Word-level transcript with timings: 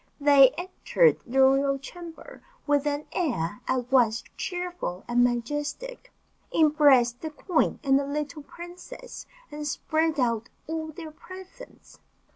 They 0.19 0.49
entered 0.57 1.19
the 1.27 1.41
royal 1.41 1.77
chamber 1.77 2.41
with 2.65 2.87
an 2.87 3.05
air 3.11 3.61
at 3.67 3.91
once 3.91 4.23
cheerful 4.35 5.03
and 5.07 5.23
majestic, 5.23 6.11
embraced 6.51 7.21
the 7.21 7.29
queen 7.29 7.79
and 7.83 7.99
the 7.99 8.07
little 8.07 8.41
princess, 8.41 9.27
and 9.51 9.67
spread 9.67 10.19
out 10.19 10.49
all 10.65 10.87
their 10.87 11.11
presents. 11.11 11.99